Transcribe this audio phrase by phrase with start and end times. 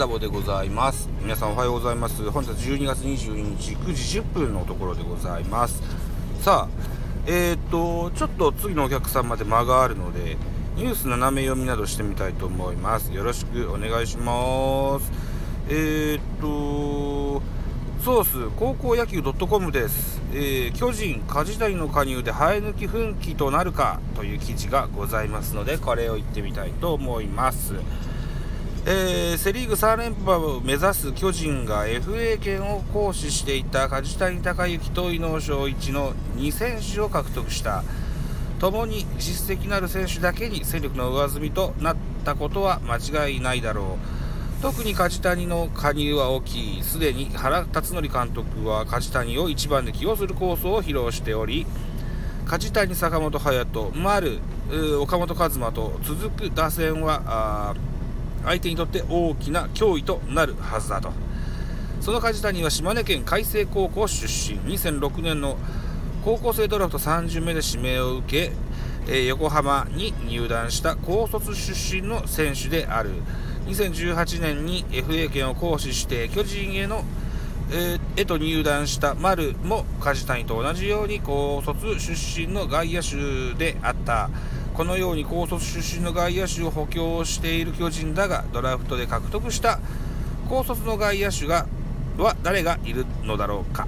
[0.00, 1.10] ザボでございます。
[1.20, 2.30] 皆さんおはようございます。
[2.30, 5.82] 本日12月22日9時10分のところでございます。
[6.40, 6.90] さあ
[7.26, 10.38] えー、っとちょっと次のお客さんまで間があるので
[10.74, 13.12] ニュース斜め読みなどしてみたいと思います。
[13.12, 15.12] よろしくお願いします。
[15.68, 17.42] えー、っと
[18.02, 27.74] ソース高校野球 .com です、えー、巨人梶谷の加入で生え抜き奮起となるかという記事がございますのでこれを言ってみたいと思います。
[28.86, 37.84] えー、セ・リーグ3連覇を目指す巨人が FA 権を行使していた梶谷隆之と伊能翔一の2選手を獲得した。
[38.58, 43.98] 共に実績のある選手だけに戦力の上積みとなったことは間違いないだろ
[44.58, 44.62] う。
[44.62, 46.82] 特に梶谷の加入は大きい。
[46.82, 51.66] すでに原辰徳監督は梶谷を1番で起用する構想を披露しており
[52.46, 54.40] 梶谷、坂本勇人、丸、
[55.00, 57.76] 岡本和真と続く打線は
[58.44, 61.12] 相手にとって大きな脅威となるはずだと。
[62.00, 64.58] その梶谷は島根県海星高校出身。
[64.60, 65.58] 2006年の
[66.24, 68.52] 高校生ドラフト3巡目で指名を受け、
[69.08, 73.10] え、横浜に入団した高卒出身の選手である。
[73.66, 77.04] 2018年に FA 権を行使して巨人への、
[77.70, 84.30] えー、へと入団した丸も梶谷と同じように高卒出身の外野手であった。
[84.74, 89.78] このように高卒出身の外野手を補強している巨人だがドラフトで獲得した
[90.48, 91.66] 高卒の外野手が
[92.16, 93.86] は誰がいるのだろうか。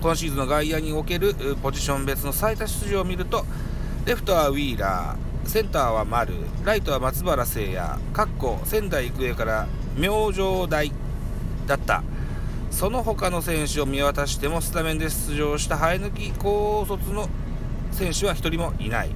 [0.00, 3.44] 今シーズンの外野におけるポジション別の最多出場を見ると
[4.06, 6.32] レフトはウィーラーセンターは丸
[6.64, 10.90] ライトは松原聖也かっこ仙台育英から明星大
[11.66, 12.02] だった。
[12.70, 17.28] その他の選手を見渡してもスタメンで出場した生え抜き高卒の
[17.90, 19.10] 選手は1人もいない。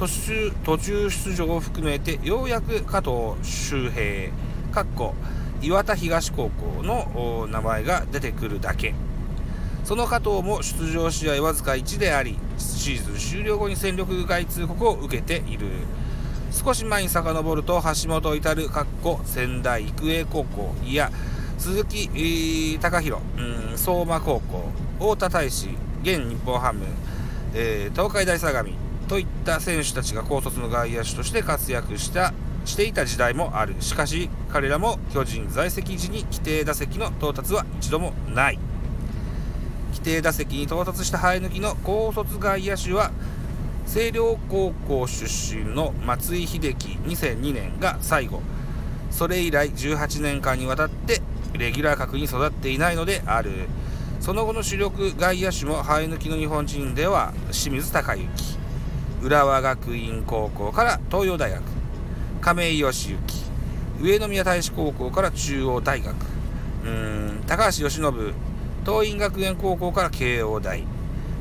[0.00, 4.32] 途中途中出場を含めてようやく加藤周平
[4.72, 5.12] かっこ
[5.60, 8.94] 岩田東高校の名前が出てくるだけ。
[9.84, 15.66] その加藤も出場試合わずか1でありシーズン終了後に戦力外通告を受けている。
[16.50, 21.10] 少し前に遡ると橋本至るかっこ仙台育英高校いや
[21.58, 24.64] 鈴木、えー、貴弘、うん、相馬高校
[24.98, 25.68] 太田大使
[26.02, 26.86] 現日本ハム、
[27.54, 32.32] えー、東海大相模といった選手たちが高卒の外野手として活躍した
[32.64, 33.74] していた時代もある。
[33.80, 38.58] しかし彼らも巨人在籍時に規定打席の到達は一度もない。
[39.88, 43.10] 規定打席に到達した生え抜きの高卒外野手は
[43.84, 48.40] 星稜高校出身の松井秀喜2002年が最後。
[49.10, 51.20] それ以来18年間にわたって
[51.54, 53.50] レギュラー格に育っていないのである。
[54.20, 58.59] その後の主力外野手も生え抜きの日本人では清水隆之。
[59.22, 61.62] 浦和学院高校から東洋大学。
[62.40, 63.18] 亀井義行。
[64.00, 66.16] 上宮大使高校から中央大学。
[66.84, 68.10] うん高橋由伸
[68.84, 70.84] 桐蔭学園高校から慶応大、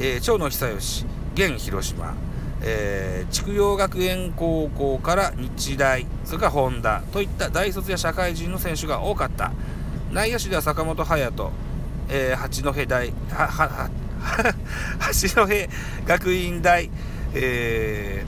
[0.00, 1.06] えー、長野久義。
[1.34, 2.16] 現広島、
[2.60, 6.06] えー、筑陽学園高校から日大。
[6.24, 7.02] それから本田。
[7.12, 9.52] といった大卒や社会人の選手が多かった。
[10.10, 11.52] 内野手では坂本勇人、
[12.08, 13.90] えー、八戸大はは
[14.98, 15.46] 八戸
[16.04, 16.90] 学院大。
[17.34, 18.24] え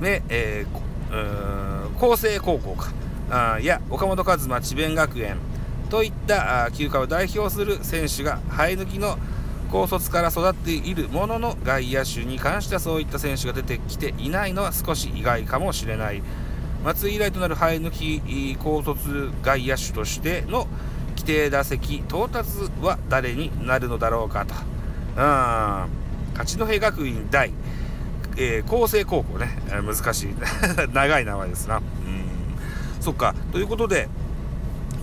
[0.00, 2.92] ー、ね、えー、厚生高校か、
[3.30, 5.36] あいや、岡本和真智弁学園
[5.90, 9.18] といった休暇を代表する選手が生え抜きの
[9.70, 16.22] 高卒から育っているものの外野手に関してはそういった選手が出てきていないのは少し意外かもしれない。
[16.84, 20.68] 松井以来となる生え抜き高卒外野手としての
[21.10, 22.48] 規定打席到達
[22.80, 24.54] は誰になるのだろうかと。
[25.16, 25.88] うん
[26.36, 27.50] 八戸学院大。
[28.36, 30.34] えー、厚生高校ね、難しい。
[30.92, 31.76] 長い名前ですな。
[31.76, 31.82] うん。
[33.00, 33.34] そっか。
[33.52, 34.08] ということで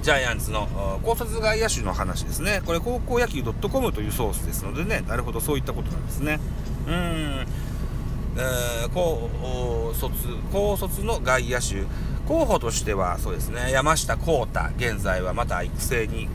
[0.04, 0.68] ジャイアンツの
[1.04, 2.62] 高卒外野手の話ですね。
[2.66, 5.04] これ高校野球 .com というソースですのでね。
[5.08, 5.40] なるほど。
[5.40, 6.40] そういったことなんですね。
[6.88, 6.94] うん。
[6.94, 10.14] えー、高卒
[10.52, 11.84] 高卒の外野手。
[12.28, 13.72] 候補としてはそうですね。
[13.72, 14.60] 山下幸太。
[14.78, 16.28] 現在はまた育成に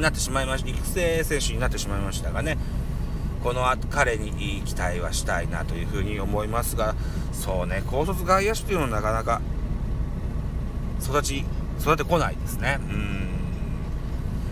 [0.00, 2.58] なってしまいました育成選手になってしまいましたがね。
[3.44, 6.94] この彼に期待はしたいなというふうに思いますが
[7.32, 9.42] そうね高卒外野手というのはなかなか
[11.02, 11.44] 育ち
[11.78, 12.78] 育てこないですね。
[12.80, 13.28] うん。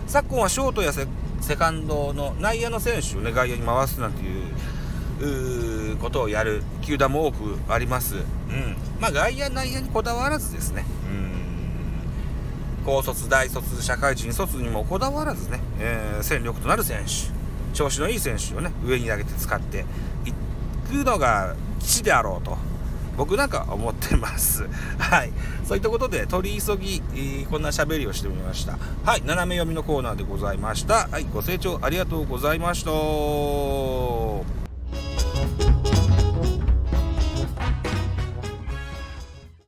[0.05, 8.23] 昨今はショートやセカンドの内野の選手をね外野に回すなんていうことをやる球団も多くあります、うん、
[8.99, 10.85] まあ外野内野にこだわらずですね。
[11.09, 12.85] うん。
[12.85, 17.42] 高卒大卒社会人卒にもこだわらずね、えー、戦力となる選手。
[17.73, 19.85] 調子のいい選手をね上に投げて使って
[20.25, 20.31] い
[20.89, 22.57] くのが基であろうと
[23.17, 24.67] 僕なんか思ってます。
[24.97, 25.31] はい。
[25.65, 28.77] そういったことで取り急ぎ、えー、こんな喋りをしてみました。
[29.05, 29.21] はい。
[29.23, 31.07] 斜め読みのコーナーでございました。
[31.09, 31.25] はい。
[31.31, 34.72] ご清聴ありがとうございました。